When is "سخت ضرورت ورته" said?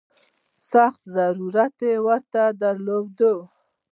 0.71-2.43